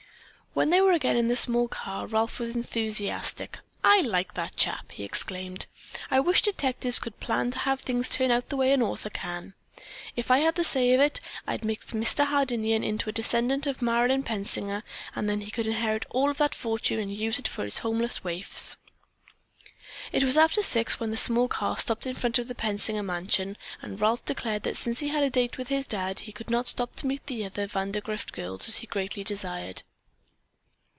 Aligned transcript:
When 0.53 0.69
they 0.69 0.81
were 0.81 0.91
again 0.91 1.15
in 1.15 1.29
the 1.29 1.37
small 1.37 1.69
car, 1.69 2.05
Ralph 2.05 2.37
was 2.37 2.57
enthusiastic. 2.57 3.59
"I 3.85 4.01
like 4.01 4.33
that 4.33 4.57
chap!" 4.57 4.91
he 4.91 5.05
exclaimed. 5.05 5.65
"I 6.11 6.19
wish 6.19 6.41
detectives 6.41 6.99
could 6.99 7.21
plan 7.21 7.51
to 7.51 7.59
have 7.59 7.79
things 7.79 8.09
turn 8.09 8.31
out 8.31 8.49
the 8.49 8.57
way 8.57 8.73
an 8.73 8.81
author 8.81 9.09
can. 9.09 9.53
If 10.17 10.29
I 10.29 10.39
had 10.39 10.55
the 10.55 10.65
say 10.65 10.93
of 10.93 10.99
it, 10.99 11.21
I'd 11.47 11.63
make 11.63 11.85
Mr. 11.85 12.25
Hardinian 12.25 12.83
into 12.83 13.07
a 13.09 13.13
descendant 13.13 13.65
of 13.65 13.81
Marilyn 13.81 14.23
Pensinger 14.23 14.83
and 15.15 15.29
then 15.29 15.39
he 15.39 15.51
could 15.51 15.67
inherit 15.67 16.05
all 16.09 16.29
of 16.29 16.37
that 16.39 16.53
fortune 16.53 16.99
and 16.99 17.15
use 17.15 17.39
it 17.39 17.47
for 17.47 17.63
his 17.63 17.77
homeless 17.77 18.21
waifs." 18.25 18.75
It 20.11 20.25
was 20.25 20.37
after 20.37 20.61
six 20.61 20.99
when 20.99 21.11
the 21.11 21.17
small 21.17 21.47
car 21.47 21.77
stopped 21.77 22.05
in 22.05 22.13
front 22.15 22.37
of 22.39 22.49
the 22.49 22.55
Pensinger 22.55 23.03
mansion, 23.05 23.55
and 23.81 24.01
Ralph 24.01 24.25
declared 24.25 24.63
that 24.63 24.75
since 24.75 24.99
he 24.99 25.07
had 25.07 25.23
a 25.23 25.29
date 25.29 25.57
with 25.57 25.69
his 25.69 25.87
dad, 25.87 26.19
he 26.19 26.33
could 26.33 26.49
not 26.49 26.67
stop 26.67 26.97
to 26.97 27.07
meet 27.07 27.25
the 27.27 27.45
other 27.45 27.67
Vandergrift 27.67 28.33
girls, 28.33 28.67
as 28.67 28.75
he 28.77 28.87
greatly 28.87 29.23
desired. 29.23 29.83